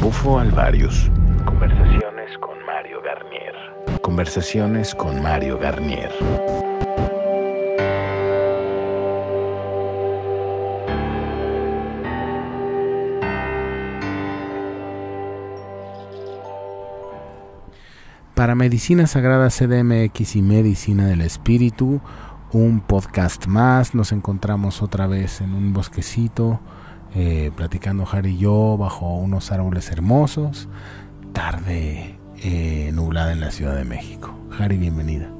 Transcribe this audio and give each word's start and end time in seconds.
Bufo 0.00 0.38
Alvarius. 0.38 1.10
Conversaciones 1.44 2.38
con 2.38 2.64
Mario 2.64 3.02
Garnier. 3.02 3.54
Conversaciones 4.00 4.94
con 4.94 5.22
Mario 5.22 5.58
Garnier. 5.58 6.12
Para 18.36 18.54
Medicina 18.54 19.06
Sagrada 19.06 19.48
CDMX 19.48 20.36
y 20.36 20.42
Medicina 20.42 21.06
del 21.06 21.22
Espíritu, 21.22 22.02
un 22.52 22.80
podcast 22.80 23.46
más. 23.46 23.94
Nos 23.94 24.12
encontramos 24.12 24.82
otra 24.82 25.06
vez 25.06 25.40
en 25.40 25.54
un 25.54 25.72
bosquecito, 25.72 26.60
eh, 27.14 27.50
platicando 27.56 28.06
Harry 28.12 28.34
y 28.34 28.36
yo 28.36 28.76
bajo 28.78 29.16
unos 29.16 29.52
árboles 29.52 29.90
hermosos. 29.90 30.68
Tarde 31.32 32.18
eh, 32.42 32.90
nublada 32.92 33.32
en 33.32 33.40
la 33.40 33.50
Ciudad 33.50 33.74
de 33.74 33.86
México. 33.86 34.38
Harry, 34.58 34.76
bienvenida. 34.76 35.30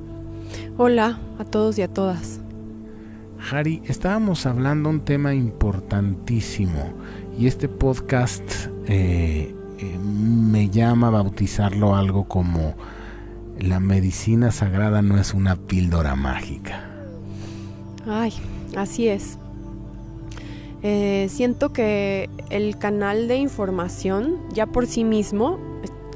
Hola 0.79 1.19
a 1.39 1.45
todos 1.45 1.77
y 1.77 1.83
a 1.83 1.93
todas. 1.93 2.41
Harry, 3.53 3.83
estábamos 3.85 4.47
hablando 4.47 4.89
un 4.89 5.01
tema 5.03 5.35
importantísimo 5.35 6.95
y 7.39 7.47
este 7.47 7.69
podcast 7.69 8.43
eh, 8.87 9.55
eh, 9.79 9.99
me 9.99 10.71
llama 10.71 11.09
a 11.09 11.11
bautizarlo 11.11 11.95
algo 11.95 12.25
como 12.25 12.75
la 13.59 13.81
medicina 13.81 14.53
sagrada 14.53 15.03
no 15.03 15.19
es 15.19 15.35
una 15.35 15.57
píldora 15.57 16.15
mágica. 16.15 16.85
Ay, 18.07 18.33
así 18.77 19.09
es. 19.09 19.39
Eh, 20.83 21.27
siento 21.31 21.73
que 21.73 22.29
el 22.51 22.79
canal 22.79 23.29
de 23.29 23.37
información 23.37 24.39
ya 24.53 24.67
por 24.67 24.87
sí 24.87 25.05
mismo 25.05 25.59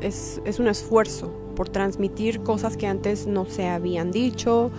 es, 0.01 0.41
es 0.45 0.61
un 0.61 0.69
esfuerzo 0.69 1.35
por 1.57 1.69
transmitir 1.69 2.41
cosas 2.43 2.77
que 2.77 2.87
antes 2.87 3.27
no 3.27 3.47
se 3.47 3.69
habían 3.69 4.13
dicho 4.13 4.71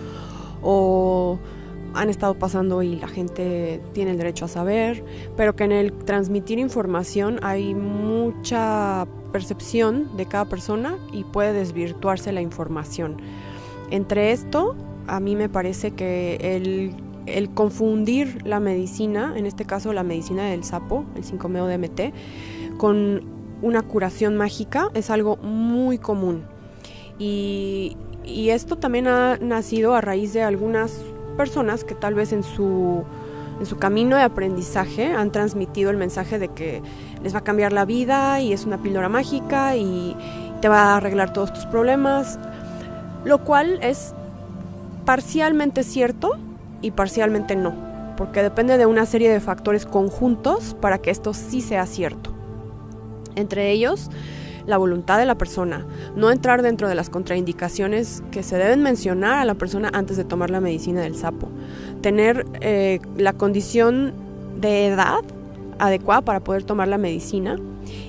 o 0.62 1.38
han 1.94 2.10
estado 2.10 2.34
pasando 2.34 2.82
y 2.82 2.96
la 2.96 3.08
gente 3.08 3.80
tiene 3.92 4.12
el 4.12 4.18
derecho 4.18 4.46
a 4.46 4.48
saber, 4.48 5.04
pero 5.36 5.54
que 5.54 5.64
en 5.64 5.72
el 5.72 5.92
transmitir 5.92 6.58
información 6.58 7.38
hay 7.42 7.74
mucha 7.74 9.06
percepción 9.32 10.16
de 10.16 10.26
cada 10.26 10.44
persona 10.44 10.98
y 11.12 11.24
puede 11.24 11.52
desvirtuarse 11.52 12.32
la 12.32 12.40
información. 12.40 13.16
Entre 13.90 14.32
esto, 14.32 14.76
a 15.06 15.20
mí 15.20 15.36
me 15.36 15.48
parece 15.48 15.92
que 15.92 16.36
el, 16.40 16.94
el 17.26 17.50
confundir 17.50 18.46
la 18.46 18.60
medicina, 18.60 19.34
en 19.36 19.46
este 19.46 19.64
caso 19.64 19.92
la 19.92 20.02
medicina 20.02 20.44
del 20.44 20.64
sapo, 20.64 21.04
el 21.16 21.24
5-meo-DMT, 21.24 22.78
con 22.78 23.22
una 23.62 23.82
curación 23.82 24.36
mágica 24.36 24.90
es 24.94 25.10
algo 25.10 25.36
muy 25.36 25.98
común. 25.98 26.44
Y, 27.18 27.96
y 28.24 28.50
esto 28.50 28.76
también 28.76 29.06
ha 29.06 29.38
nacido 29.38 29.94
a 29.94 30.00
raíz 30.00 30.32
de 30.32 30.42
algunas 30.42 31.00
personas 31.32 31.84
que 31.84 31.94
tal 31.94 32.14
vez 32.14 32.32
en 32.32 32.42
su, 32.42 33.04
en 33.60 33.66
su 33.66 33.78
camino 33.78 34.16
de 34.16 34.22
aprendizaje 34.22 35.12
han 35.12 35.32
transmitido 35.32 35.90
el 35.90 35.96
mensaje 35.96 36.38
de 36.38 36.48
que 36.48 36.82
les 37.22 37.34
va 37.34 37.38
a 37.38 37.44
cambiar 37.44 37.72
la 37.72 37.84
vida 37.84 38.40
y 38.40 38.52
es 38.52 38.64
una 38.64 38.78
píldora 38.78 39.08
mágica 39.08 39.76
y 39.76 40.16
te 40.60 40.68
va 40.68 40.92
a 40.92 40.96
arreglar 40.96 41.32
todos 41.32 41.52
tus 41.52 41.66
problemas, 41.66 42.38
lo 43.24 43.44
cual 43.44 43.78
es 43.82 44.14
parcialmente 45.04 45.82
cierto 45.82 46.38
y 46.80 46.92
parcialmente 46.92 47.56
no, 47.56 47.74
porque 48.16 48.42
depende 48.42 48.78
de 48.78 48.86
una 48.86 49.06
serie 49.06 49.30
de 49.30 49.40
factores 49.40 49.86
conjuntos 49.86 50.76
para 50.80 50.98
que 50.98 51.10
esto 51.10 51.34
sí 51.34 51.60
sea 51.60 51.86
cierto. 51.86 52.32
Entre 53.34 53.70
ellos, 53.70 54.10
la 54.66 54.76
voluntad 54.76 55.18
de 55.18 55.26
la 55.26 55.36
persona, 55.36 55.86
no 56.16 56.30
entrar 56.30 56.62
dentro 56.62 56.88
de 56.88 56.94
las 56.94 57.10
contraindicaciones 57.10 58.22
que 58.30 58.42
se 58.42 58.56
deben 58.56 58.82
mencionar 58.82 59.38
a 59.38 59.44
la 59.44 59.54
persona 59.54 59.90
antes 59.92 60.16
de 60.16 60.24
tomar 60.24 60.50
la 60.50 60.60
medicina 60.60 61.00
del 61.02 61.14
sapo, 61.14 61.48
tener 62.00 62.46
eh, 62.60 63.00
la 63.16 63.32
condición 63.32 64.12
de 64.60 64.86
edad 64.86 65.20
adecuada 65.78 66.22
para 66.22 66.40
poder 66.40 66.62
tomar 66.62 66.88
la 66.88 66.98
medicina 66.98 67.58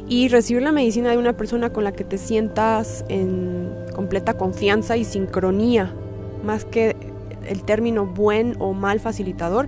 y 0.07 0.27
recibir 0.27 0.61
la 0.61 0.71
medicina 0.71 1.09
de 1.11 1.17
una 1.17 1.33
persona 1.33 1.71
con 1.71 1.83
la 1.83 1.91
que 1.91 2.03
te 2.03 2.17
sientas 2.17 3.03
en 3.09 3.69
completa 3.95 4.35
confianza 4.35 4.97
y 4.97 5.05
sincronía, 5.05 5.93
más 6.43 6.65
que 6.65 6.95
el 7.47 7.63
término 7.63 8.05
buen 8.05 8.55
o 8.59 8.73
mal 8.73 8.99
facilitador, 8.99 9.67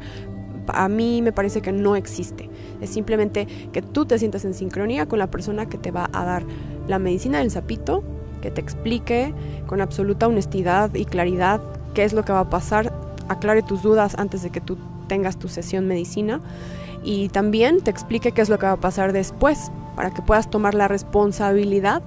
a 0.68 0.90
mí 0.90 1.22
me 1.22 1.31
parece 1.31 1.62
que 1.62 1.72
no 1.72 1.95
existe. 1.95 2.50
Es 2.81 2.90
simplemente 2.90 3.47
que 3.72 3.81
tú 3.81 4.06
te 4.06 4.18
sientas 4.19 4.45
en 4.45 4.53
sincronía 4.53 5.06
con 5.06 5.19
la 5.19 5.28
persona 5.28 5.68
que 5.68 5.78
te 5.78 5.91
va 5.91 6.09
a 6.12 6.25
dar 6.25 6.44
la 6.88 7.00
medicina 7.00 7.40
del 7.40 7.51
sapito, 7.51 8.03
que 8.41 8.51
te 8.51 8.62
explique 8.62 9.34
con 9.68 9.81
absoluta 9.81 10.28
honestidad 10.28 10.94
y 10.94 11.06
claridad 11.06 11.62
qué 11.94 12.03
es 12.03 12.13
lo 12.13 12.23
que 12.23 12.34
va 12.34 12.41
a 12.41 12.50
pasar, 12.50 12.94
aclare 13.28 13.63
tus 13.63 13.81
dudas 13.81 14.16
antes 14.18 14.44
de 14.44 14.51
que 14.51 14.62
tú 14.62 14.78
tengas 15.07 15.38
tu 15.38 15.47
sesión 15.47 15.88
medicina 15.88 16.41
y 17.03 17.29
también 17.29 17.81
te 17.81 17.91
explique 17.91 18.31
qué 18.31 18.41
es 18.41 18.50
lo 18.50 18.59
que 18.59 18.66
va 18.66 18.74
a 18.74 18.79
pasar 18.79 19.13
después 19.13 19.72
para 19.95 20.12
que 20.12 20.22
puedas 20.22 20.50
tomar 20.50 20.74
la 20.74 20.88
responsabilidad 20.88 22.01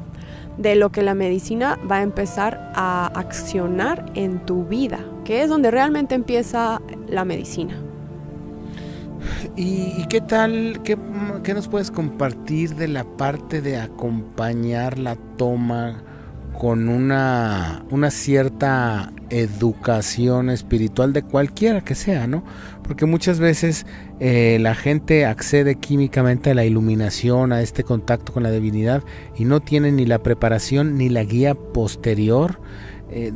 de 0.59 0.75
lo 0.75 0.91
que 0.91 1.03
la 1.03 1.15
medicina 1.15 1.79
va 1.91 1.99
a 1.99 2.03
empezar 2.03 2.73
a 2.75 3.07
accionar 3.15 4.07
en 4.15 4.45
tu 4.45 4.65
vida, 4.65 4.99
que 5.25 5.43
es 5.43 5.49
donde 5.49 5.71
realmente 5.71 6.15
empieza 6.15 6.83
la 7.09 7.25
medicina. 7.25 7.81
¿Y, 9.57 10.07
qué 10.09 10.21
tal, 10.21 10.81
qué, 10.85 10.97
nos 11.55 11.69
puedes 11.69 11.91
compartir 11.91 12.75
de 12.75 12.89
la 12.89 13.05
parte 13.05 13.61
de 13.61 13.79
acompañar 13.79 14.99
la 14.99 15.17
toma 15.37 16.03
con 16.59 16.89
una, 16.89 17.85
una 17.91 18.11
cierta 18.11 19.13
educación 19.31 20.51
espiritual 20.51 21.13
de 21.13 21.23
cualquiera 21.23 21.83
que 21.83 21.95
sea, 21.95 22.27
¿no? 22.27 22.43
Porque 22.83 23.07
muchas 23.07 23.39
veces 23.39 23.87
eh, 24.19 24.59
la 24.61 24.75
gente 24.75 25.25
accede 25.25 25.77
químicamente 25.77 26.51
a 26.51 26.55
la 26.55 26.65
iluminación, 26.65 27.53
a 27.53 27.61
este 27.63 27.85
contacto 27.85 28.33
con 28.33 28.43
la 28.43 28.51
divinidad 28.51 29.05
y 29.37 29.45
no 29.45 29.61
tiene 29.61 29.93
ni 29.93 30.05
la 30.05 30.23
preparación 30.23 30.97
ni 30.97 31.09
la 31.09 31.23
guía 31.23 31.55
posterior. 31.55 32.61
Eh, 33.11 33.33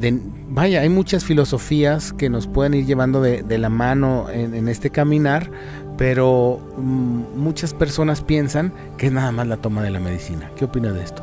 vaya, 0.48 0.80
hay 0.80 0.88
muchas 0.88 1.24
filosofías 1.24 2.12
que 2.12 2.28
nos 2.28 2.46
pueden 2.46 2.74
ir 2.74 2.84
llevando 2.84 3.22
de, 3.22 3.58
la 3.58 3.68
mano 3.68 4.26
en, 4.30 4.68
este 4.68 4.90
caminar, 4.90 5.50
pero 5.96 6.60
mm, 6.76 7.38
muchas 7.38 7.72
personas 7.72 8.20
piensan 8.20 8.72
que 8.98 9.06
es 9.06 9.12
nada 9.12 9.32
más 9.32 9.46
la 9.46 9.56
toma 9.56 9.82
de 9.82 9.90
la 9.90 10.00
medicina. 10.00 10.50
¿Qué 10.56 10.66
opina 10.66 10.92
de 10.92 11.02
esto? 11.02 11.22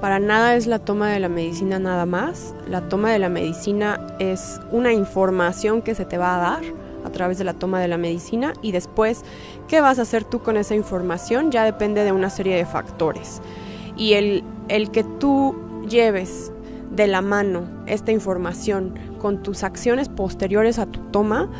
Para 0.00 0.18
nada 0.18 0.54
es 0.54 0.66
la 0.66 0.78
toma 0.78 1.10
de 1.10 1.20
la 1.20 1.28
medicina 1.28 1.78
nada 1.78 2.06
más. 2.06 2.54
La 2.68 2.88
toma 2.88 3.12
de 3.12 3.18
la 3.18 3.28
medicina 3.28 4.00
es 4.18 4.60
una 4.70 4.92
información 4.92 5.82
que 5.82 5.94
se 5.94 6.04
te 6.04 6.18
va 6.18 6.36
a 6.36 6.38
dar 6.38 6.64
a 7.04 7.10
través 7.10 7.38
de 7.38 7.44
la 7.44 7.54
toma 7.54 7.80
de 7.80 7.88
la 7.88 7.98
medicina 7.98 8.52
y 8.62 8.72
después 8.72 9.24
qué 9.68 9.80
vas 9.80 9.98
a 9.98 10.02
hacer 10.02 10.24
tú 10.24 10.40
con 10.42 10.56
esa 10.56 10.74
información 10.74 11.50
ya 11.50 11.64
depende 11.64 12.02
de 12.04 12.12
una 12.12 12.30
serie 12.30 12.56
de 12.56 12.66
factores. 12.66 13.40
Y 13.96 14.14
el, 14.14 14.44
el 14.68 14.90
que 14.90 15.04
tú 15.04 15.56
lleves 15.88 16.52
de 16.96 17.06
la 17.06 17.20
mano 17.20 17.64
esta 17.86 18.10
información 18.10 18.94
con 19.18 19.42
tus 19.42 19.62
acciones 19.62 20.08
posteriores 20.08 20.78
a 20.78 20.86
tu 20.86 21.00
toma 21.10 21.50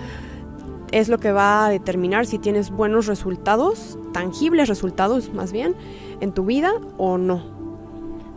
es 0.93 1.09
lo 1.09 1.19
que 1.19 1.33
va 1.33 1.67
a 1.67 1.71
determinar 1.71 2.27
si 2.27 2.39
tienes 2.39 2.71
buenos 2.71 3.07
resultados, 3.07 3.99
tangibles 4.13 4.69
resultados 4.69 5.33
más 5.33 5.53
bien, 5.53 5.75
en 6.21 6.33
tu 6.33 6.45
vida 6.45 6.73
o 6.97 7.19
no. 7.19 7.45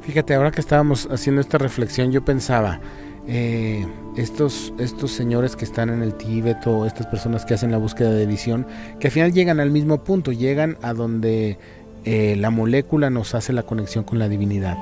Fíjate, 0.02 0.34
ahora 0.34 0.52
que 0.52 0.62
estábamos 0.62 1.08
haciendo 1.12 1.42
esta 1.42 1.58
reflexión, 1.58 2.12
yo 2.12 2.26
pensaba, 2.26 2.80
eh, 3.28 3.86
estos, 4.18 4.74
estos 4.80 5.12
señores 5.12 5.56
que 5.56 5.66
están 5.66 5.90
en 5.90 6.02
el 6.02 6.16
Tíbet 6.16 6.66
o 6.66 6.86
estas 6.86 7.06
personas 7.08 7.46
que 7.46 7.54
hacen 7.54 7.72
la 7.72 7.78
búsqueda 7.78 8.12
de 8.12 8.26
visión, 8.26 8.66
que 9.00 9.08
al 9.08 9.12
final 9.12 9.32
llegan 9.32 9.60
al 9.60 9.70
mismo 9.70 10.04
punto, 10.04 10.32
llegan 10.32 10.78
a 10.82 10.94
donde 10.94 11.60
eh, 12.06 12.36
la 12.38 12.50
molécula 12.50 13.10
nos 13.10 13.36
hace 13.36 13.54
la 13.54 13.64
conexión 13.64 14.04
con 14.04 14.18
la 14.18 14.28
divinidad 14.28 14.78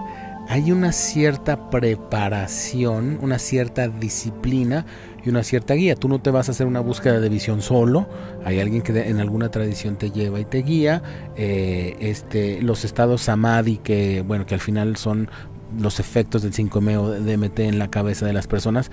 hay 0.50 0.72
una 0.72 0.92
cierta 0.94 1.70
preparación, 1.70 3.20
una 3.22 3.38
cierta 3.38 3.90
disciplina 3.90 4.86
y 5.26 5.30
una 5.30 5.44
cierta 5.44 5.74
guía. 5.74 5.96
Tú 5.96 6.08
no 6.08 6.20
te 6.20 6.32
vas 6.32 6.48
a 6.48 6.52
hacer 6.52 6.68
una 6.68 6.80
búsqueda 6.80 7.20
de 7.20 7.28
visión 7.28 7.62
solo, 7.62 8.08
hay 8.46 8.60
alguien 8.60 8.82
que 8.82 8.98
en 8.98 9.20
alguna 9.20 9.50
tradición 9.50 9.98
te 9.98 10.10
lleva 10.10 10.40
y 10.40 10.46
te 10.46 10.60
guía. 10.60 11.02
Eh, 11.36 11.98
este, 12.00 12.62
los 12.62 12.86
estados 12.86 13.24
samadhi, 13.24 13.78
que, 13.78 14.24
bueno, 14.26 14.46
que 14.46 14.54
al 14.54 14.62
final 14.62 14.96
son 14.96 15.30
los 15.78 16.00
efectos 16.00 16.44
del 16.44 16.54
5-meo 16.54 17.20
DMT 17.20 17.60
en 17.60 17.78
la 17.78 17.90
cabeza 17.90 18.26
de 18.26 18.32
las 18.32 18.48
personas, 18.48 18.90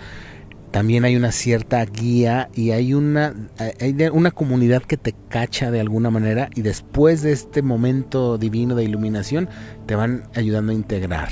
también 0.75 1.05
hay 1.05 1.15
una 1.15 1.31
cierta 1.31 1.85
guía 1.85 2.49
y 2.53 2.73
hay 2.73 2.95
una, 2.95 3.33
hay 3.81 3.95
una 4.13 4.33
comunidad 4.33 4.83
que 4.83 4.97
te 4.97 5.15
cacha 5.29 5.71
de 5.71 5.79
alguna 5.79 6.11
manera 6.11 6.51
y 6.53 6.63
después 6.63 7.23
de 7.23 7.31
este 7.31 7.63
momento 7.63 8.39
divino 8.39 8.75
de 8.75 8.83
iluminación 8.83 9.49
te 9.87 9.95
van 9.95 10.25
ayudando 10.35 10.73
a 10.73 10.75
integrar. 10.75 11.29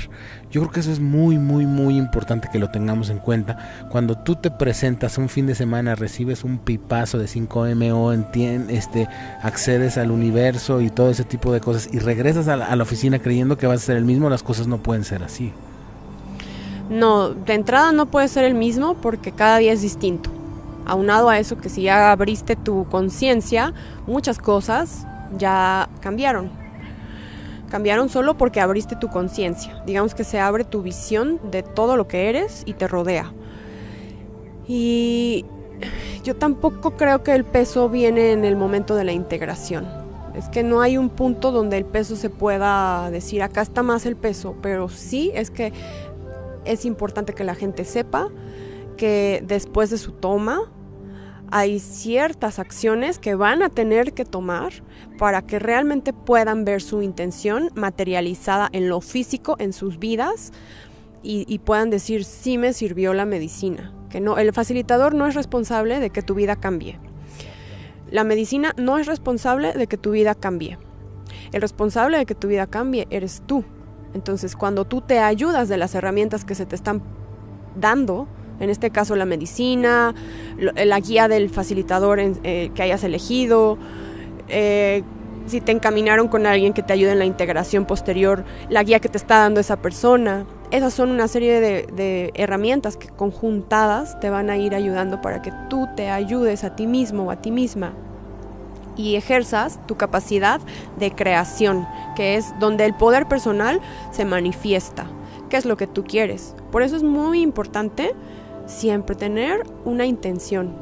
Yo 0.49 0.61
creo 0.61 0.71
que 0.71 0.79
eso 0.79 0.93
es 0.93 1.01
muy, 1.01 1.37
muy, 1.39 1.65
muy 1.65 1.97
importante 1.97 2.47
que 2.53 2.57
lo 2.57 2.71
tengamos 2.71 3.09
en 3.09 3.17
cuenta. 3.17 3.89
Cuando 3.91 4.17
tú 4.17 4.37
te 4.37 4.49
presentas 4.49 5.17
un 5.17 5.27
fin 5.27 5.45
de 5.45 5.55
semana, 5.55 5.95
recibes 5.95 6.45
un 6.45 6.57
pipazo 6.59 7.17
de 7.17 7.25
5MO, 7.25 8.69
este, 8.69 9.09
accedes 9.41 9.97
al 9.97 10.11
universo 10.11 10.79
y 10.79 10.89
todo 10.89 11.09
ese 11.09 11.25
tipo 11.25 11.51
de 11.51 11.59
cosas 11.59 11.89
y 11.91 11.99
regresas 11.99 12.47
a 12.47 12.55
la, 12.55 12.67
a 12.67 12.77
la 12.77 12.83
oficina 12.83 13.19
creyendo 13.19 13.57
que 13.57 13.67
vas 13.67 13.83
a 13.83 13.87
ser 13.87 13.97
el 13.97 14.05
mismo, 14.05 14.29
las 14.29 14.41
cosas 14.41 14.67
no 14.67 14.81
pueden 14.81 15.03
ser 15.03 15.21
así. 15.21 15.51
No, 16.89 17.29
de 17.29 17.53
entrada 17.53 17.91
no 17.91 18.07
puede 18.07 18.27
ser 18.27 18.43
el 18.43 18.53
mismo 18.53 18.95
porque 18.95 19.31
cada 19.31 19.57
día 19.57 19.73
es 19.73 19.81
distinto. 19.81 20.29
Aunado 20.85 21.29
a 21.29 21.39
eso 21.39 21.57
que 21.57 21.69
si 21.69 21.83
ya 21.83 22.11
abriste 22.11 22.55
tu 22.55 22.85
conciencia, 22.85 23.73
muchas 24.05 24.37
cosas 24.37 25.07
ya 25.37 25.89
cambiaron. 26.01 26.51
Cambiaron 27.69 28.09
solo 28.09 28.37
porque 28.37 28.59
abriste 28.59 28.95
tu 28.95 29.07
conciencia. 29.07 29.81
Digamos 29.85 30.13
que 30.13 30.23
se 30.23 30.39
abre 30.39 30.63
tu 30.63 30.81
visión 30.81 31.39
de 31.49 31.63
todo 31.63 31.97
lo 31.97 32.07
que 32.07 32.29
eres 32.29 32.63
y 32.65 32.73
te 32.73 32.87
rodea. 32.87 33.31
Y 34.67 35.45
yo 36.23 36.35
tampoco 36.35 36.91
creo 36.91 37.23
que 37.23 37.33
el 37.33 37.45
peso 37.45 37.89
viene 37.89 38.31
en 38.31 38.45
el 38.45 38.55
momento 38.55 38.95
de 38.95 39.05
la 39.05 39.11
integración. 39.11 39.87
Es 40.35 40.49
que 40.49 40.63
no 40.63 40.81
hay 40.81 40.97
un 40.97 41.09
punto 41.09 41.51
donde 41.51 41.77
el 41.77 41.85
peso 41.85 42.15
se 42.15 42.29
pueda 42.29 43.09
decir, 43.11 43.43
acá 43.43 43.61
está 43.61 43.83
más 43.83 44.05
el 44.05 44.15
peso, 44.15 44.55
pero 44.61 44.89
sí 44.89 45.31
es 45.35 45.51
que 45.51 45.73
es 46.65 46.85
importante 46.85 47.33
que 47.33 47.43
la 47.43 47.55
gente 47.55 47.85
sepa 47.85 48.29
que 48.97 49.43
después 49.45 49.89
de 49.89 49.97
su 49.97 50.11
toma 50.11 50.71
hay 51.51 51.79
ciertas 51.79 52.57
acciones 52.57 53.19
que 53.19 53.35
van 53.35 53.61
a 53.61 53.69
tener 53.69 54.13
que 54.13 54.25
tomar 54.25 54.73
para 55.19 55.43
que 55.43 55.59
realmente 55.59 56.11
puedan 56.11 56.65
ver 56.65 56.81
su 56.81 57.03
intención 57.03 57.69
materializada 57.75 58.69
en 58.71 58.89
lo 58.89 59.01
físico, 59.01 59.55
en 59.59 59.71
sus 59.71 59.99
vidas, 59.99 60.51
y, 61.25 61.59
puedan 61.59 61.89
decir, 61.89 62.25
sí 62.25 62.57
me 62.57 62.73
sirvió 62.73 63.13
la 63.13 63.25
medicina. 63.25 63.93
Que 64.09 64.19
no, 64.19 64.37
el 64.37 64.51
facilitador 64.51 65.13
no 65.15 65.25
es 65.25 65.35
responsable 65.35 65.99
de 65.99 66.09
que 66.09 66.21
tu 66.21 66.35
vida 66.35 66.57
cambie. 66.57 66.99
La 68.11 68.25
medicina 68.25 68.73
no 68.75 68.97
es 68.97 69.07
responsable 69.07 69.71
de 69.71 69.87
que 69.87 69.97
tu 69.97 70.11
vida 70.11 70.35
cambie. 70.35 70.77
El 71.53 71.61
responsable 71.61 72.17
de 72.17 72.25
que 72.25 72.35
tu 72.35 72.49
vida 72.49 72.67
cambie 72.67 73.07
eres 73.09 73.41
tú. 73.45 73.63
Entonces, 74.13 74.55
cuando 74.55 74.85
tú 74.85 75.01
te 75.01 75.19
ayudas 75.19 75.69
de 75.69 75.77
las 75.77 75.95
herramientas 75.95 76.45
que 76.45 76.55
se 76.55 76.65
te 76.65 76.75
están 76.75 77.01
dando, 77.79 78.27
en 78.59 78.69
este 78.69 78.91
caso 78.91 79.15
la 79.15 79.25
medicina, 79.25 80.13
la 80.57 80.99
guía 80.99 81.27
del 81.27 81.49
facilitador 81.49 82.19
eh, 82.19 82.71
que 82.73 82.83
hayas 82.83 83.03
elegido, 83.03 83.77
eh, 84.47 85.03
si 85.47 85.59
te 85.59 85.71
encaminaron 85.71 86.27
con 86.27 86.45
alguien 86.45 86.73
que 86.73 86.83
te 86.83 86.93
ayude 86.93 87.11
en 87.11 87.19
la 87.19 87.25
integración 87.25 87.85
posterior, 87.85 88.45
la 88.69 88.83
guía 88.83 88.99
que 88.99 89.09
te 89.09 89.17
está 89.17 89.39
dando 89.39 89.59
esa 89.59 89.77
persona. 89.77 90.45
Esas 90.71 90.93
son 90.93 91.11
una 91.11 91.27
serie 91.27 91.59
de, 91.59 91.87
de, 91.93 92.31
herramientas 92.35 92.95
que 92.97 93.09
conjuntadas 93.09 94.19
te 94.19 94.29
van 94.29 94.49
a 94.49 94.57
ir 94.57 94.73
ayudando 94.73 95.21
para 95.21 95.41
que 95.41 95.51
tú 95.69 95.87
te 95.95 96.09
ayudes 96.09 96.63
a 96.63 96.75
ti 96.75 96.87
mismo 96.87 97.25
o 97.25 97.31
a 97.31 97.41
ti 97.41 97.51
misma 97.51 97.93
y 98.95 99.15
ejerzas 99.15 99.79
tu 99.87 99.95
capacidad 99.95 100.61
de 100.97 101.11
creación, 101.11 101.87
que 102.15 102.35
es 102.35 102.53
donde 102.59 102.85
el 102.85 102.93
poder 102.93 103.27
personal 103.27 103.81
se 104.11 104.25
manifiesta. 104.25 105.07
¿Qué 105.49 105.57
es 105.57 105.65
lo 105.65 105.77
que 105.77 105.87
tú 105.87 106.03
quieres? 106.03 106.55
Por 106.71 106.81
eso 106.81 106.95
es 106.95 107.03
muy 107.03 107.41
importante 107.41 108.13
siempre 108.65 109.15
tener 109.15 109.63
una 109.85 110.05
intención. 110.05 110.73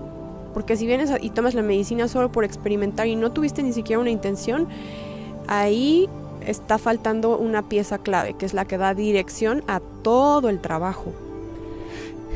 Porque 0.54 0.76
si 0.76 0.86
vienes 0.86 1.12
y 1.22 1.30
tomas 1.30 1.54
la 1.54 1.62
medicina 1.62 2.08
solo 2.08 2.32
por 2.32 2.44
experimentar 2.44 3.08
y 3.08 3.16
no 3.16 3.32
tuviste 3.32 3.64
ni 3.64 3.74
siquiera 3.74 4.00
una 4.00 4.10
intención, 4.10 4.68
ahí 5.48 6.10
está 6.46 6.78
faltando 6.78 7.38
una 7.38 7.68
pieza 7.68 7.98
clave, 7.98 8.34
que 8.34 8.46
es 8.46 8.54
la 8.54 8.66
que 8.66 8.78
da 8.78 8.94
dirección 8.94 9.64
a 9.68 9.80
todo 10.02 10.50
el 10.50 10.60
trabajo. 10.60 11.14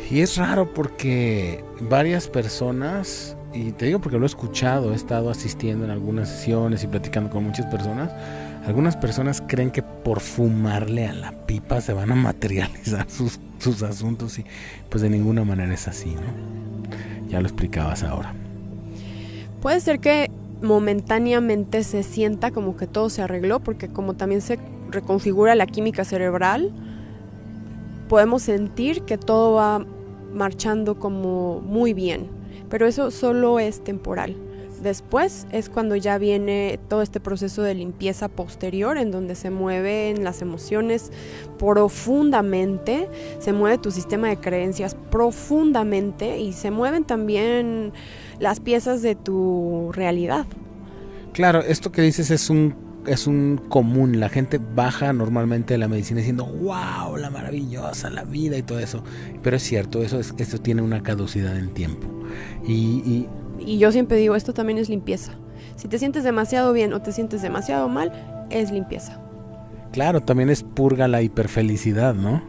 Y 0.10 0.22
es 0.22 0.38
raro 0.38 0.72
porque 0.74 1.64
varias 1.82 2.28
personas 2.28 3.36
y 3.56 3.72
te 3.72 3.86
digo 3.86 4.00
porque 4.00 4.18
lo 4.18 4.26
he 4.26 4.28
escuchado, 4.28 4.92
he 4.92 4.96
estado 4.96 5.30
asistiendo 5.30 5.86
en 5.86 5.92
algunas 5.92 6.28
sesiones 6.30 6.84
y 6.84 6.88
platicando 6.88 7.30
con 7.30 7.44
muchas 7.44 7.66
personas. 7.68 8.12
Algunas 8.68 8.98
personas 8.98 9.42
creen 9.48 9.72
que 9.72 9.82
por 9.82 10.20
fumarle 10.20 11.08
a 11.08 11.14
la 11.14 11.32
pipa 11.32 11.80
se 11.80 11.94
van 11.94 12.12
a 12.12 12.16
materializar 12.16 13.10
sus, 13.10 13.40
sus 13.60 13.82
asuntos 13.82 14.38
y 14.40 14.46
pues 14.90 15.02
de 15.02 15.10
ninguna 15.10 15.46
manera 15.46 15.74
es 15.74 15.88
así, 15.88 16.16
¿no? 16.16 17.30
Ya 17.30 17.40
lo 17.40 17.48
explicabas 17.48 18.04
ahora. 18.04 18.34
Puede 19.62 19.80
ser 19.80 20.00
que 20.00 20.30
momentáneamente 20.62 21.84
se 21.84 22.04
sienta 22.04 22.52
como 22.52 22.76
que 22.76 22.88
todo 22.88 23.10
se 23.10 23.22
arregló 23.22 23.62
porque 23.62 23.88
como 23.88 24.16
también 24.16 24.42
se 24.42 24.60
reconfigura 24.92 25.56
la 25.56 25.66
química 25.66 26.04
cerebral, 26.04 26.72
podemos 28.10 28.42
sentir 28.42 29.04
que 29.04 29.18
todo 29.18 29.54
va 29.54 29.86
marchando 30.34 31.00
como 31.00 31.62
muy 31.62 31.94
bien 31.94 32.45
pero 32.70 32.88
eso 32.88 33.12
solo 33.12 33.60
es 33.60 33.84
temporal. 33.84 34.36
Después 34.82 35.48
es 35.52 35.70
cuando 35.70 35.96
ya 35.96 36.18
viene 36.18 36.80
todo 36.90 37.02
este 37.02 37.20
proceso 37.20 37.64
de 37.64 37.74
limpieza 37.74 38.28
posterior 38.28 38.98
en 38.98 39.10
donde 39.10 39.36
se 39.36 39.50
mueven 39.50 40.24
las 40.24 40.42
emociones 40.42 41.12
profundamente, 41.58 43.10
se 43.40 43.54
mueve 43.54 43.78
tu 43.78 43.92
sistema 43.92 44.28
de 44.28 44.38
creencias 44.38 44.96
profundamente 45.10 46.40
y 46.40 46.54
se 46.54 46.72
mueven 46.72 47.06
también 47.06 47.94
las 48.40 48.60
piezas 48.60 49.02
de 49.02 49.16
tu 49.16 49.92
realidad. 49.94 50.46
Claro, 51.34 51.62
esto 51.62 51.92
que 51.92 52.02
dices 52.02 52.30
es 52.30 52.50
un 52.50 52.85
es 53.08 53.28
un 53.28 53.60
común. 53.70 54.20
La 54.20 54.30
gente 54.30 54.60
baja 54.60 55.14
normalmente 55.14 55.74
de 55.74 55.78
la 55.78 55.88
medicina 55.88 56.20
diciendo, 56.20 56.46
wow, 56.46 57.18
la 57.18 57.30
maravillosa, 57.30 58.10
la 58.10 58.24
vida 58.24 58.58
y 58.58 58.64
todo 58.64 58.80
eso. 58.80 59.04
Pero 59.44 59.56
es 59.56 59.64
cierto, 59.64 60.02
eso, 60.02 60.20
es, 60.20 60.34
esto 60.38 60.60
tiene 60.60 60.82
una 60.82 61.04
caducidad 61.04 61.58
en 61.58 61.74
tiempo. 61.74 62.08
Y, 62.68 63.28
y, 63.60 63.78
yo 63.78 63.92
siempre 63.92 64.18
digo, 64.18 64.36
esto 64.36 64.54
también 64.54 64.78
es 64.78 64.90
limpieza. 64.90 65.34
Si 65.76 65.88
te 65.88 66.00
sientes 66.00 66.24
demasiado 66.24 66.74
bien 66.74 66.94
o 66.94 67.02
te 67.02 67.12
sientes 67.12 67.42
demasiado 67.42 67.90
mal, 67.90 68.12
es 68.50 68.72
limpieza. 68.72 69.20
Claro, 69.92 70.22
también 70.22 70.50
es 70.50 70.64
purga 70.64 71.08
la 71.08 71.22
hiperfelicidad, 71.22 72.16
¿no? 72.16 72.42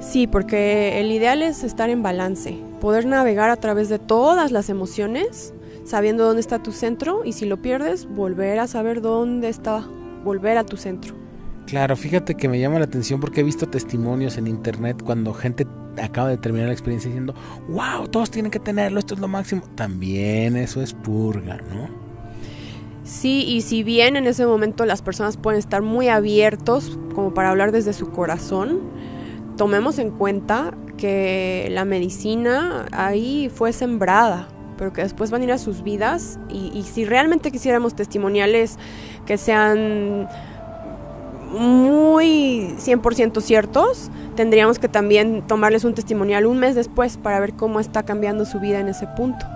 Sí, 0.00 0.26
porque 0.26 1.00
el 1.00 1.10
ideal 1.10 1.42
es 1.42 1.64
estar 1.64 1.90
en 1.90 2.02
balance, 2.02 2.58
poder 2.80 3.06
navegar 3.06 3.50
a 3.50 3.56
través 3.56 3.88
de 3.88 3.98
todas 3.98 4.52
las 4.52 4.68
emociones, 4.68 5.54
sabiendo 5.86 6.24
dónde 6.24 6.40
está 6.40 6.62
tu 6.62 6.72
centro 6.72 7.24
y 7.24 7.32
si 7.32 7.46
lo 7.46 7.62
pierdes, 7.62 8.06
volver 8.06 8.58
a 8.58 8.66
saber 8.66 9.00
dónde 9.00 9.48
está, 9.48 9.86
volver 10.24 10.58
a 10.58 10.64
tu 10.64 10.76
centro. 10.76 11.14
Claro, 11.66 11.96
fíjate 11.96 12.34
que 12.34 12.48
me 12.48 12.60
llama 12.60 12.78
la 12.78 12.84
atención 12.84 13.20
porque 13.20 13.40
he 13.40 13.44
visto 13.44 13.66
testimonios 13.66 14.36
en 14.36 14.46
internet 14.46 15.02
cuando 15.04 15.32
gente 15.32 15.66
acaba 16.00 16.28
de 16.28 16.36
terminar 16.36 16.68
la 16.68 16.72
experiencia 16.72 17.08
diciendo, 17.08 17.34
wow, 17.68 18.06
todos 18.08 18.30
tienen 18.30 18.50
que 18.50 18.60
tenerlo, 18.60 18.98
esto 18.98 19.14
es 19.14 19.20
lo 19.20 19.28
máximo. 19.28 19.62
También 19.74 20.56
eso 20.56 20.82
es 20.82 20.92
purga, 20.92 21.56
¿no? 21.56 21.88
Sí, 23.04 23.44
y 23.46 23.62
si 23.62 23.82
bien 23.84 24.16
en 24.16 24.26
ese 24.26 24.46
momento 24.46 24.84
las 24.84 25.00
personas 25.00 25.36
pueden 25.36 25.58
estar 25.58 25.80
muy 25.80 26.08
abiertos 26.08 26.98
como 27.14 27.32
para 27.34 27.50
hablar 27.50 27.70
desde 27.70 27.92
su 27.92 28.10
corazón, 28.10 28.80
tomemos 29.56 29.98
en 29.98 30.10
cuenta 30.10 30.76
que 30.96 31.68
la 31.70 31.84
medicina 31.84 32.86
ahí 32.90 33.50
fue 33.54 33.72
sembrada, 33.72 34.48
pero 34.76 34.92
que 34.92 35.02
después 35.02 35.30
van 35.30 35.42
a 35.42 35.44
ir 35.44 35.52
a 35.52 35.58
sus 35.58 35.82
vidas 35.82 36.38
y, 36.48 36.70
y 36.74 36.82
si 36.82 37.04
realmente 37.04 37.50
quisiéramos 37.50 37.94
testimoniales 37.94 38.78
que 39.26 39.36
sean 39.36 40.28
muy 41.50 42.74
100% 42.78 43.40
ciertos, 43.40 44.10
tendríamos 44.34 44.78
que 44.78 44.88
también 44.88 45.46
tomarles 45.46 45.84
un 45.84 45.94
testimonial 45.94 46.46
un 46.46 46.58
mes 46.58 46.74
después 46.74 47.16
para 47.16 47.40
ver 47.40 47.54
cómo 47.54 47.80
está 47.80 48.02
cambiando 48.02 48.44
su 48.44 48.60
vida 48.60 48.80
en 48.80 48.88
ese 48.88 49.06
punto. 49.16 49.46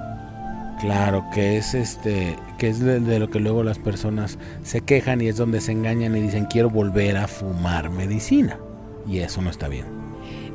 Claro, 0.81 1.25
que 1.35 1.59
es 1.59 1.75
este, 1.75 2.37
que 2.59 2.69
es 2.69 2.81
de, 2.81 3.19
lo 3.19 3.29
que 3.29 3.39
luego 3.39 3.62
las 3.62 3.79
personas 3.79 4.39
se 4.62 4.81
quejan 4.81 5.21
y 5.21 5.29
es 5.29 5.37
donde 5.37 5.61
se 5.61 5.73
engañan 5.73 6.17
y 6.17 6.21
dicen 6.21 6.47
quiero 6.47 6.71
volver 6.71 7.19
a 7.19 7.29
fumar 7.29 7.91
medicina 7.91 8.59
y 9.07 9.19
eso 9.19 9.43
no 9.43 9.50
está 9.50 9.69
bien. 9.69 9.85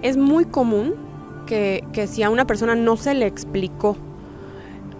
Es 0.01 0.17
muy 0.17 0.45
común 0.45 0.95
que, 1.45 1.83
que 1.93 2.07
si 2.07 2.23
a 2.23 2.31
una 2.31 2.47
persona 2.47 2.73
no 2.73 2.97
se 2.97 3.13
le 3.13 3.27
explicó 3.27 3.97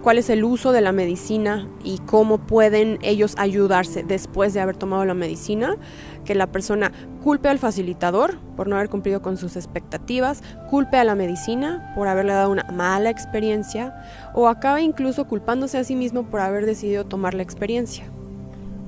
cuál 0.06 0.18
es 0.18 0.30
el 0.30 0.44
uso 0.44 0.70
de 0.70 0.82
la 0.82 0.92
medicina 0.92 1.66
y 1.82 1.98
cómo 1.98 2.38
pueden 2.38 3.00
ellos 3.02 3.34
ayudarse 3.38 4.04
después 4.04 4.54
de 4.54 4.60
haber 4.60 4.76
tomado 4.76 5.04
la 5.04 5.14
medicina, 5.14 5.74
que 6.24 6.36
la 6.36 6.46
persona 6.46 6.92
culpe 7.24 7.48
al 7.48 7.58
facilitador 7.58 8.38
por 8.56 8.68
no 8.68 8.76
haber 8.76 8.88
cumplido 8.88 9.20
con 9.20 9.36
sus 9.36 9.56
expectativas, 9.56 10.44
culpe 10.70 10.96
a 10.96 11.02
la 11.02 11.16
medicina 11.16 11.92
por 11.96 12.06
haberle 12.06 12.34
dado 12.34 12.52
una 12.52 12.62
mala 12.72 13.10
experiencia 13.10 13.96
o 14.32 14.46
acabe 14.46 14.82
incluso 14.82 15.26
culpándose 15.26 15.76
a 15.76 15.82
sí 15.82 15.96
mismo 15.96 16.22
por 16.22 16.38
haber 16.38 16.66
decidido 16.66 17.04
tomar 17.04 17.34
la 17.34 17.42
experiencia. 17.42 18.04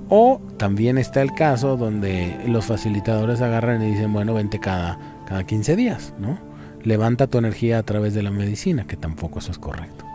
O 0.09 0.41
también 0.57 0.99
está 0.99 1.21
el 1.21 1.33
caso 1.33 1.77
donde 1.77 2.39
los 2.47 2.67
facilitadores 2.67 3.41
agarran 3.41 3.83
y 3.83 3.91
dicen, 3.91 4.13
bueno, 4.13 4.35
vente 4.35 4.61
cada, 4.61 5.01
cada 5.27 5.43
15 5.43 5.75
días, 5.75 6.15
¿no? 6.21 6.39
levanta 6.85 7.27
tu 7.27 7.39
energía 7.39 7.81
a 7.81 7.83
través 7.83 8.15
de 8.15 8.23
la 8.23 8.31
medicina, 8.31 8.87
que 8.87 8.97
tampoco 8.97 9.41
eso 9.41 9.51
es 9.51 9.59
correcto. 9.59 10.08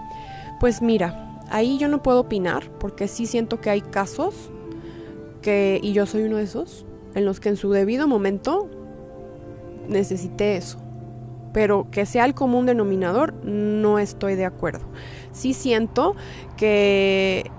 Pues 0.64 0.82
mira, 0.82 1.42
ahí 1.50 1.78
yo 1.78 1.90
no 1.90 2.02
puedo 2.02 2.22
opinar 2.22 2.72
porque 2.80 3.10
sí 3.10 3.26
siento 3.26 3.60
que 3.60 3.70
hay 3.70 3.82
casos 3.82 4.50
que, 5.42 5.82
y 5.84 5.92
yo 5.92 6.06
soy 6.06 6.24
uno 6.24 6.38
de 6.38 6.44
esos, 6.44 6.86
en 7.16 7.26
los 7.26 7.42
que 7.42 7.50
en 7.50 7.58
su 7.58 7.72
debido 7.72 8.08
momento 8.08 8.70
necesité 9.90 10.56
eso. 10.56 10.78
Pero 11.52 11.88
que 11.92 12.06
sea 12.06 12.24
el 12.24 12.34
común 12.34 12.66
denominador, 12.66 13.34
no 13.44 14.00
estoy 14.00 14.36
de 14.36 14.46
acuerdo. 14.46 14.86
Sí 15.34 15.54
siento 15.54 16.16
que 16.56 17.52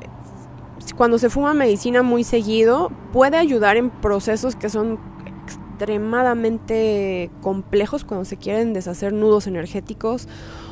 cuando 0.96 1.18
se 1.18 1.28
fuma 1.28 1.52
medicina 1.52 2.02
muy 2.02 2.25
seguido 2.25 2.90
puede 3.12 3.37
ayudar 3.37 3.76
en 3.76 3.90
procesos 3.90 4.56
que 4.56 4.70
son 4.70 4.99
extremadamente 5.26 7.30
complejos 7.42 8.02
cuando 8.02 8.25
se 8.25 8.38
quieren 8.38 8.73
deshacer 8.73 9.12
nudos 9.12 9.46
energéticos 9.46 10.26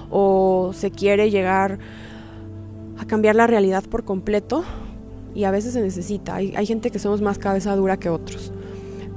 o 0.08 0.70
se 0.72 0.90
quiere 0.90 1.30
llegar 1.30 1.78
a 3.02 3.06
cambiar 3.06 3.36
la 3.36 3.46
realidad 3.46 3.84
por 3.84 4.04
completo 4.04 4.64
y 5.34 5.44
a 5.44 5.50
veces 5.50 5.74
se 5.74 5.80
necesita. 5.80 6.36
Hay, 6.36 6.54
hay 6.56 6.66
gente 6.66 6.90
que 6.90 6.98
somos 6.98 7.20
más 7.20 7.38
cabeza 7.38 7.74
dura 7.76 7.96
que 7.98 8.08
otros. 8.08 8.52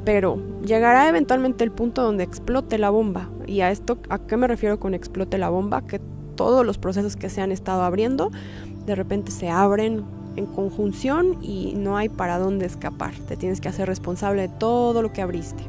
Pero 0.03 0.39
llegará 0.63 1.07
eventualmente 1.09 1.63
el 1.63 1.71
punto 1.71 2.03
donde 2.03 2.23
explote 2.23 2.77
la 2.77 2.89
bomba. 2.89 3.29
Y 3.47 3.61
a 3.61 3.71
esto, 3.71 3.97
¿a 4.09 4.19
qué 4.19 4.37
me 4.37 4.47
refiero 4.47 4.79
con 4.79 4.93
explote 4.93 5.37
la 5.37 5.49
bomba? 5.49 5.81
Que 5.81 5.99
todos 6.35 6.65
los 6.65 6.77
procesos 6.77 7.15
que 7.15 7.29
se 7.29 7.41
han 7.41 7.51
estado 7.51 7.83
abriendo, 7.83 8.31
de 8.85 8.95
repente 8.95 9.31
se 9.31 9.49
abren 9.49 10.03
en 10.35 10.45
conjunción 10.45 11.37
y 11.41 11.73
no 11.75 11.97
hay 11.97 12.09
para 12.09 12.37
dónde 12.37 12.65
escapar. 12.65 13.13
Te 13.27 13.37
tienes 13.37 13.61
que 13.61 13.69
hacer 13.69 13.87
responsable 13.87 14.43
de 14.43 14.49
todo 14.49 15.01
lo 15.01 15.11
que 15.13 15.21
abriste. 15.21 15.63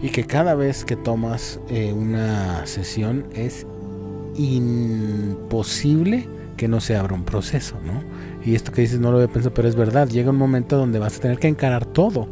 Y 0.00 0.08
que 0.08 0.24
cada 0.24 0.54
vez 0.54 0.84
que 0.84 0.96
tomas 0.96 1.60
eh, 1.68 1.92
una 1.92 2.66
sesión 2.66 3.26
es 3.34 3.66
imposible 4.36 6.26
que 6.60 6.68
no 6.68 6.82
se 6.82 6.94
abra 6.94 7.14
un 7.14 7.24
proceso, 7.24 7.76
¿no? 7.82 8.04
Y 8.44 8.54
esto 8.54 8.70
que 8.70 8.82
dices 8.82 9.00
no 9.00 9.10
lo 9.10 9.16
había 9.16 9.32
pensado, 9.32 9.54
pero 9.54 9.66
es 9.66 9.76
verdad, 9.76 10.06
llega 10.10 10.28
un 10.28 10.36
momento 10.36 10.76
donde 10.76 10.98
vas 10.98 11.16
a 11.16 11.20
tener 11.20 11.38
que 11.38 11.48
encarar 11.48 11.86
todo. 11.86 12.28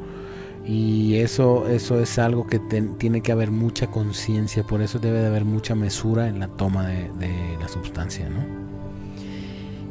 Y 0.67 1.17
eso, 1.17 1.67
eso 1.67 1.99
es 1.99 2.19
algo 2.19 2.47
que 2.47 2.59
tiene 2.99 3.23
que 3.23 3.33
haber 3.33 3.51
mucha 3.51 3.87
conciencia, 3.87 4.65
por 4.65 4.83
eso 4.83 4.99
debe 4.99 5.23
de 5.23 5.29
haber 5.29 5.47
mucha 5.47 5.75
mesura 5.75 6.29
en 6.29 6.41
la 6.41 6.49
toma 6.49 6.87
de, 6.87 7.11
de 7.19 7.57
la 7.59 7.69
sustancia, 7.69 8.29
¿no? 8.29 8.45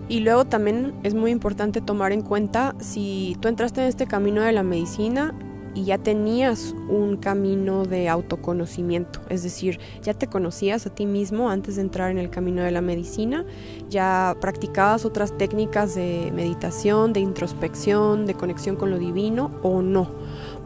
Y 0.07 0.19
luego 0.19 0.45
también 0.45 0.93
es 1.01 1.15
muy 1.15 1.31
importante 1.31 1.81
tomar 1.81 2.11
en 2.11 2.21
cuenta 2.21 2.75
si 2.79 3.37
tú 3.39 3.47
entraste 3.47 3.81
en 3.81 3.87
este 3.87 4.05
camino 4.05 4.43
de 4.43 4.51
la 4.51 4.61
medicina 4.61 5.33
y 5.77 5.83
ya 5.83 5.99
tenías 5.99 6.73
un 6.89 7.17
camino 7.17 7.85
de 7.85 8.09
autoconocimiento, 8.09 9.19
es 9.29 9.43
decir, 9.43 9.79
ya 10.01 10.15
te 10.15 10.25
conocías 10.25 10.87
a 10.87 10.89
ti 10.89 11.05
mismo 11.05 11.51
antes 11.51 11.75
de 11.75 11.83
entrar 11.83 12.09
en 12.09 12.17
el 12.17 12.31
camino 12.31 12.63
de 12.63 12.71
la 12.71 12.81
medicina, 12.81 13.45
ya 13.87 14.35
practicabas 14.41 15.05
otras 15.05 15.37
técnicas 15.37 15.93
de 15.93 16.31
meditación, 16.33 17.13
de 17.13 17.19
introspección, 17.19 18.25
de 18.25 18.33
conexión 18.33 18.75
con 18.75 18.89
lo 18.89 18.97
divino 18.97 19.51
o 19.61 19.83
no, 19.83 20.09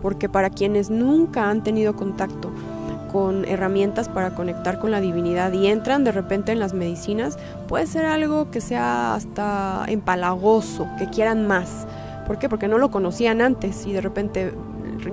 porque 0.01 0.29
para 0.29 0.49
quienes 0.49 0.89
nunca 0.89 1.49
han 1.49 1.61
tenido 1.61 1.93
contacto 1.93 2.49
con 3.11 3.43
herramientas 3.43 4.07
para 4.07 4.33
conectar 4.33 4.79
con 4.79 4.91
la 4.91 5.01
divinidad 5.01 5.51
y 5.51 5.67
entran 5.67 6.05
de 6.05 6.13
repente 6.13 6.53
en 6.53 6.59
las 6.59 6.73
medicinas, 6.73 7.37
puede 7.67 7.85
ser 7.85 8.05
algo 8.05 8.49
que 8.49 8.61
sea 8.61 9.13
hasta 9.13 9.83
empalagoso, 9.89 10.87
que 10.97 11.07
quieran 11.07 11.45
más. 11.45 11.85
¿Por 12.25 12.39
qué? 12.39 12.47
Porque 12.47 12.69
no 12.69 12.77
lo 12.77 12.91
conocían 12.91 13.41
antes 13.41 13.85
y 13.85 13.91
de 13.91 13.99
repente 13.99 14.53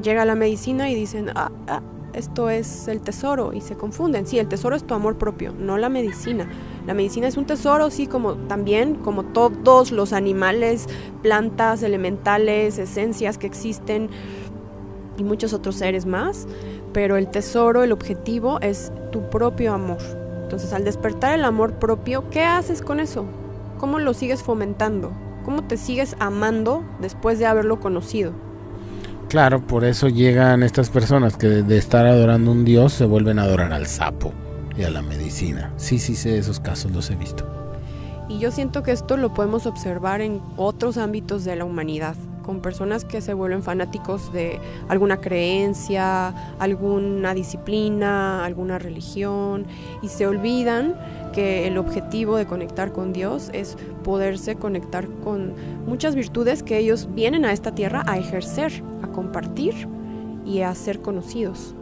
llega 0.03 0.25
la 0.25 0.35
medicina 0.35 0.91
y 0.91 0.95
dicen, 0.95 1.31
ah, 1.35 1.51
ah, 1.67 1.83
esto 2.13 2.51
es 2.51 2.89
el 2.89 3.01
tesoro 3.01 3.53
y 3.53 3.61
se 3.61 3.77
confunden. 3.77 4.27
Sí, 4.27 4.39
el 4.39 4.49
tesoro 4.49 4.75
es 4.77 4.85
tu 4.85 4.95
amor 4.95 5.19
propio, 5.19 5.53
no 5.53 5.79
la 5.79 5.89
medicina. 5.89 6.49
La 6.87 6.95
medicina 6.95 7.29
es 7.29 7.37
un 7.37 7.47
tesoro, 7.47 7.91
sí, 7.91 8.07
como 8.07 8.35
también 8.35 8.97
como 8.97 9.25
todos 9.25 9.93
los 9.93 10.13
animales, 10.13 10.87
plantas, 11.23 11.83
elementales, 11.83 12.79
esencias 12.79 13.39
que 13.39 13.47
existen 13.47 14.09
y 15.17 15.25
muchos 15.25 15.53
otros 15.53 15.77
seres 15.77 16.07
más, 16.07 16.47
pero 16.93 17.17
el 17.17 17.29
tesoro, 17.29 17.83
el 17.83 17.93
objetivo 17.93 18.59
es 18.61 18.93
tu 19.13 19.29
propio 19.31 19.75
amor. 19.75 19.99
Entonces, 20.43 20.73
al 20.73 20.85
despertar 20.85 21.35
el 21.35 21.45
amor 21.45 21.75
propio, 21.75 22.31
¿qué 22.31 22.43
haces 22.43 22.81
con 22.81 23.01
eso? 23.01 23.27
¿Cómo 23.79 23.99
lo 23.99 24.15
sigues 24.15 24.43
fomentando? 24.43 25.13
¿Cómo 25.45 25.65
te 25.65 25.77
sigues 25.77 26.17
amando 26.19 26.83
después 27.01 27.39
de 27.39 27.47
haberlo 27.47 27.81
conocido? 27.81 28.33
Claro, 29.29 29.61
por 29.61 29.85
eso 29.85 30.09
llegan 30.09 30.63
estas 30.63 30.89
personas 30.89 31.37
que 31.37 31.49
de 31.49 31.77
estar 31.77 32.07
adorando 32.07 32.51
a 32.51 32.55
un 32.55 32.65
dios 32.65 32.95
se 32.95 33.05
vuelven 33.05 33.39
a 33.39 33.43
adorar 33.43 33.75
al 33.75 33.87
sapo 33.87 34.33
y 34.75 34.85
a 34.85 34.91
la 34.91 35.03
medicina. 35.03 35.71
Sí, 35.77 35.99
sí 35.99 36.17
sé, 36.17 36.39
esos 36.39 36.61
casos 36.61 36.93
los 36.93 37.11
he 37.11 37.15
visto. 37.15 37.47
Y 38.31 38.39
yo 38.39 38.51
siento 38.51 38.83
que 38.83 38.93
esto 38.93 39.19
lo 39.19 39.35
podemos 39.35 39.67
observar 39.67 40.23
en 40.23 40.41
otros 40.57 40.97
ámbitos 40.97 41.45
de 41.45 41.57
la 41.57 41.67
humanidad, 41.67 42.15
con 42.49 42.63
personas 42.63 43.05
que 43.05 43.21
se 43.21 43.35
vuelven 43.35 43.63
fanáticos 43.63 44.33
de 44.33 44.59
alguna 44.89 45.19
creencia, 45.21 46.29
alguna 46.59 47.35
disciplina, 47.35 48.43
alguna 48.43 48.79
religión, 48.79 49.67
y 50.01 50.09
se 50.09 50.27
olvidan 50.27 50.97
que 51.35 51.67
el 51.67 51.77
objetivo 51.77 52.39
de 52.39 52.47
conectar 52.47 52.91
con 52.91 53.13
Dios 53.13 53.51
es 53.53 53.77
poderse 54.03 54.55
conectar 54.55 55.07
con 55.23 55.53
muchas 55.85 56.15
virtudes 56.15 56.63
que 56.63 56.79
ellos 56.79 57.07
vienen 57.15 57.45
a 57.45 57.53
esta 57.53 57.75
tierra 57.75 58.03
a 58.07 58.17
ejercer, 58.17 58.83
a 59.03 59.09
compartir 59.09 59.87
y 60.47 60.63
a 60.63 60.75
ser 60.75 61.03
conocidos. 61.03 61.75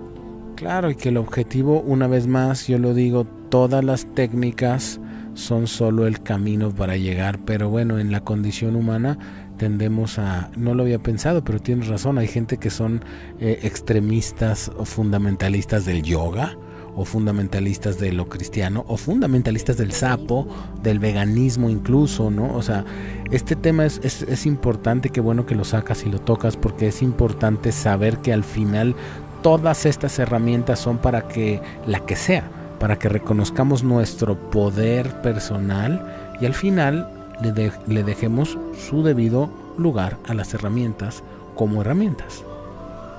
Claro, 0.56 0.90
y 0.90 0.96
que 0.96 1.10
el 1.10 1.16
objetivo, 1.16 1.80
una 1.80 2.08
vez 2.08 2.26
más, 2.26 2.66
yo 2.66 2.80
lo 2.80 2.92
digo, 2.92 3.24
todas 3.50 3.84
las 3.84 4.04
técnicas 4.16 4.98
son 5.34 5.68
solo 5.68 6.08
el 6.08 6.22
camino 6.22 6.70
para 6.70 6.96
llegar, 6.96 7.38
pero 7.44 7.68
bueno, 7.68 8.00
en 8.00 8.10
la 8.10 8.22
condición 8.22 8.74
humana 8.74 9.45
tendemos 9.56 10.18
a, 10.18 10.50
no 10.56 10.74
lo 10.74 10.82
había 10.82 10.98
pensado, 10.98 11.42
pero 11.44 11.58
tienes 11.58 11.88
razón, 11.88 12.18
hay 12.18 12.28
gente 12.28 12.58
que 12.58 12.70
son 12.70 13.04
eh, 13.40 13.60
extremistas 13.62 14.70
o 14.76 14.84
fundamentalistas 14.84 15.84
del 15.84 16.02
yoga, 16.02 16.56
o 16.96 17.04
fundamentalistas 17.04 17.98
de 17.98 18.10
lo 18.10 18.28
cristiano 18.28 18.84
o 18.88 18.96
fundamentalistas 18.96 19.76
del 19.76 19.92
sapo, 19.92 20.48
del 20.82 20.98
veganismo 20.98 21.68
incluso, 21.68 22.30
¿no? 22.30 22.54
O 22.54 22.62
sea, 22.62 22.84
este 23.30 23.54
tema 23.54 23.84
es, 23.84 24.00
es, 24.02 24.22
es 24.22 24.46
importante, 24.46 25.10
qué 25.10 25.20
bueno 25.20 25.44
que 25.44 25.54
lo 25.54 25.64
sacas 25.64 26.04
y 26.06 26.10
lo 26.10 26.18
tocas 26.18 26.56
porque 26.56 26.88
es 26.88 27.02
importante 27.02 27.70
saber 27.70 28.18
que 28.18 28.32
al 28.32 28.44
final 28.44 28.96
todas 29.42 29.84
estas 29.84 30.18
herramientas 30.18 30.78
son 30.78 30.96
para 30.96 31.28
que 31.28 31.60
la 31.86 32.00
que 32.00 32.16
sea, 32.16 32.48
para 32.80 32.98
que 32.98 33.10
reconozcamos 33.10 33.84
nuestro 33.84 34.50
poder 34.50 35.20
personal 35.20 36.34
y 36.40 36.46
al 36.46 36.54
final 36.54 37.10
le, 37.42 37.72
le 37.86 38.02
dejemos 38.02 38.58
su 38.88 39.02
debido 39.02 39.50
lugar 39.76 40.18
a 40.28 40.34
las 40.34 40.54
herramientas 40.54 41.22
como 41.54 41.80
herramientas. 41.80 42.44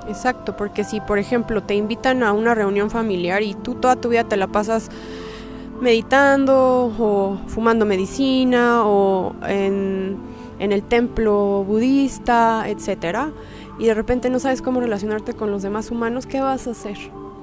Exacto, 0.07 0.55
porque 0.55 0.83
si 0.83 1.01
por 1.01 1.19
ejemplo 1.19 1.63
te 1.63 1.75
invitan 1.75 2.23
a 2.23 2.31
una 2.31 2.55
reunión 2.55 2.89
familiar 2.89 3.43
y 3.43 3.53
tú 3.55 3.75
toda 3.75 3.97
tu 3.97 4.09
vida 4.09 4.23
te 4.23 4.37
la 4.37 4.47
pasas 4.47 4.89
meditando 5.81 6.93
o 6.97 7.37
fumando 7.47 7.85
medicina 7.85 8.83
o 8.85 9.35
en, 9.47 10.17
en 10.59 10.71
el 10.71 10.83
templo 10.83 11.63
budista, 11.65 12.67
etcétera, 12.67 13.31
y 13.79 13.85
de 13.85 13.93
repente 13.93 14.29
no 14.29 14.39
sabes 14.39 14.61
cómo 14.61 14.79
relacionarte 14.79 15.33
con 15.33 15.51
los 15.51 15.61
demás 15.61 15.91
humanos, 15.91 16.25
¿qué 16.25 16.41
vas 16.41 16.67
a 16.67 16.71
hacer? 16.71 16.97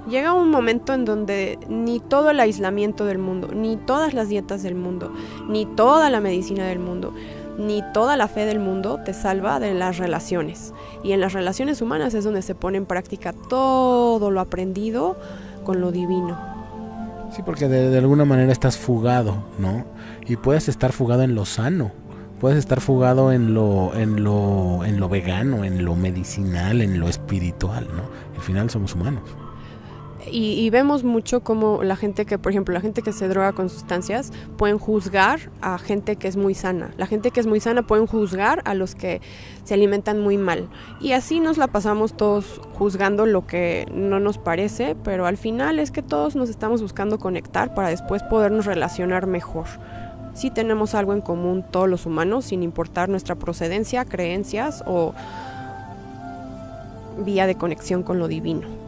Llega 0.08 0.34
un 0.34 0.50
momento 0.50 0.92
en 0.92 1.04
donde 1.04 1.58
ni 1.68 1.98
todo 1.98 2.30
el 2.30 2.40
aislamiento 2.40 3.06
del 3.06 3.18
mundo, 3.18 3.48
ni 3.54 3.76
todas 3.76 4.12
las 4.12 4.28
dietas 4.28 4.62
del 4.62 4.74
mundo, 4.74 5.12
ni 5.48 5.64
toda 5.64 6.10
la 6.10 6.20
medicina 6.20 6.66
del 6.66 6.78
mundo, 6.78 7.14
ni 7.58 7.82
toda 7.94 8.16
la 8.16 8.28
fe 8.28 8.44
del 8.44 8.58
mundo 8.58 9.00
te 9.02 9.14
salva 9.14 9.60
de 9.60 9.72
las 9.72 9.96
relaciones. 9.96 10.74
Y 11.02 11.12
en 11.12 11.20
las 11.20 11.32
relaciones 11.32 11.80
humanas 11.80 12.12
es 12.12 12.24
donde 12.24 12.42
se 12.42 12.54
pone 12.54 12.76
en 12.76 12.86
práctica 12.86 13.32
todo 13.32 14.30
lo 14.30 14.40
aprendido 14.40 15.16
con 15.64 15.80
lo 15.80 15.90
divino. 15.90 16.38
Sí, 17.30 17.42
porque 17.44 17.66
de, 17.66 17.96
alguna 17.96 18.24
manera 18.26 18.52
estás 18.52 18.76
fugado, 18.76 19.42
¿no? 19.58 19.86
Y 20.26 20.36
puedes 20.36 20.68
estar 20.68 20.92
fugado 20.92 21.22
en 21.22 21.34
lo 21.34 21.46
sano, 21.46 21.92
puedes 22.40 22.58
estar 22.58 22.80
fugado 22.80 23.32
en 23.32 23.54
lo, 23.54 23.94
en 23.94 24.22
lo, 24.22 24.84
en 24.84 25.00
lo 25.00 25.08
vegano, 25.08 25.64
en 25.64 25.84
lo 25.84 25.96
medicinal, 25.96 26.82
en 26.82 27.00
lo 27.00 27.08
espiritual, 27.08 27.88
¿no? 27.88 28.02
Al 28.36 28.42
final 28.42 28.70
somos 28.70 28.94
humanos. 28.94 29.22
Y, 30.30 30.70
vemos 30.70 31.04
mucho 31.04 31.40
como 31.40 31.82
la 31.82 31.96
gente 31.96 32.24
que, 32.24 32.38
por 32.38 32.52
ejemplo, 32.52 32.72
la 32.72 32.80
gente 32.80 33.02
que 33.02 33.12
se 33.12 33.28
droga 33.28 33.52
con 33.52 33.68
sustancias 33.68 34.32
pueden 34.56 34.78
juzgar 34.78 35.50
a 35.60 35.78
gente 35.78 36.16
que 36.16 36.28
es 36.28 36.36
muy 36.36 36.54
sana. 36.54 36.92
La 36.96 37.06
gente 37.06 37.30
que 37.30 37.40
es 37.40 37.46
muy 37.46 37.60
sana 37.60 37.82
pueden 37.82 38.06
juzgar 38.06 38.62
a 38.64 38.74
los 38.74 38.94
que 38.94 39.20
se 39.64 39.74
alimentan 39.74 40.20
muy 40.20 40.38
mal. 40.38 40.68
Y 41.00 41.12
así 41.12 41.40
nos 41.40 41.58
la 41.58 41.66
pasamos 41.66 42.16
todos 42.16 42.60
juzgando 42.74 43.26
lo 43.26 43.46
que 43.46 43.86
no 43.92 44.18
nos 44.18 44.38
parece, 44.38 44.96
pero 45.04 45.26
al 45.26 45.36
final 45.36 45.78
es 45.78 45.90
que 45.90 46.02
todos 46.02 46.36
nos 46.36 46.48
estamos 46.48 46.80
buscando 46.80 47.18
conectar 47.18 47.74
para 47.74 47.88
después 47.88 48.22
podernos 48.22 48.64
relacionar 48.66 49.26
mejor. 49.26 49.66
Sí 50.34 50.50
tenemos 50.50 50.94
algo 50.94 51.12
en 51.12 51.20
común 51.20 51.64
todos 51.70 51.88
los 51.88 52.06
humanos, 52.06 52.46
sin 52.46 52.62
importar 52.62 53.08
nuestra 53.08 53.34
procedencia, 53.36 54.04
creencias 54.04 54.82
o 54.86 55.14
vía 57.24 57.46
de 57.46 57.54
conexión 57.54 58.02
con 58.02 58.18
lo 58.18 58.26
divino 58.26 58.83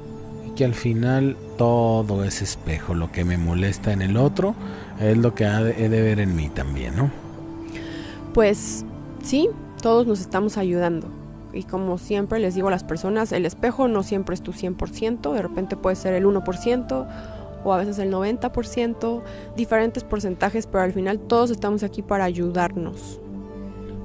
que 0.56 0.64
al 0.64 0.74
final 0.74 1.36
todo 1.56 2.24
es 2.24 2.42
espejo. 2.42 2.94
Lo 2.94 3.12
que 3.12 3.24
me 3.24 3.38
molesta 3.38 3.92
en 3.92 4.02
el 4.02 4.16
otro 4.16 4.56
es 5.00 5.16
lo 5.16 5.34
que 5.34 5.44
he 5.44 5.88
de 5.88 6.02
ver 6.02 6.18
en 6.18 6.34
mí 6.34 6.48
también, 6.48 6.96
¿no? 6.96 7.10
Pues 8.34 8.84
sí, 9.22 9.48
todos 9.80 10.06
nos 10.06 10.20
estamos 10.20 10.58
ayudando. 10.58 11.06
Y 11.52 11.62
como 11.62 11.96
siempre 11.98 12.40
les 12.40 12.54
digo 12.54 12.68
a 12.68 12.70
las 12.70 12.84
personas, 12.84 13.32
el 13.32 13.46
espejo 13.46 13.86
no 13.88 14.02
siempre 14.02 14.34
es 14.34 14.42
tu 14.42 14.52
100%, 14.52 15.32
de 15.32 15.40
repente 15.40 15.76
puede 15.76 15.96
ser 15.96 16.14
el 16.14 16.26
1% 16.26 17.06
o 17.64 17.72
a 17.72 17.78
veces 17.78 17.98
el 17.98 18.12
90%, 18.12 19.22
diferentes 19.56 20.04
porcentajes, 20.04 20.66
pero 20.66 20.84
al 20.84 20.92
final 20.92 21.18
todos 21.18 21.50
estamos 21.50 21.82
aquí 21.82 22.02
para 22.02 22.24
ayudarnos. 22.24 23.20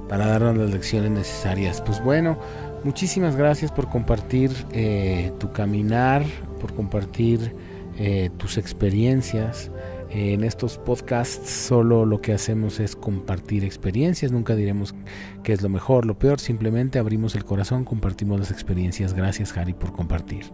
Para 0.08 0.26
darnos 0.26 0.56
las 0.56 0.70
lecciones 0.70 1.10
necesarias. 1.10 1.80
Pues 1.80 2.02
bueno, 2.02 2.38
muchísimas 2.84 3.36
gracias 3.36 3.70
por 3.70 3.88
compartir 3.88 4.50
eh, 4.72 5.32
tu 5.38 5.52
caminar, 5.52 6.24
por 6.60 6.74
compartir 6.74 7.54
eh, 7.98 8.30
tus 8.36 8.58
experiencias. 8.58 9.70
En 10.10 10.44
estos 10.44 10.76
podcasts 10.76 11.48
solo 11.48 12.04
lo 12.04 12.20
que 12.20 12.34
hacemos 12.34 12.80
es 12.80 12.94
compartir 12.96 13.64
experiencias, 13.64 14.30
nunca 14.30 14.54
diremos 14.54 14.94
qué 15.42 15.54
es 15.54 15.62
lo 15.62 15.70
mejor, 15.70 16.04
lo 16.04 16.18
peor, 16.18 16.38
simplemente 16.38 16.98
abrimos 16.98 17.34
el 17.34 17.46
corazón, 17.46 17.84
compartimos 17.84 18.38
las 18.38 18.50
experiencias. 18.50 19.14
Gracias 19.14 19.56
Harry 19.56 19.72
por 19.72 19.92
compartir. 19.92 20.52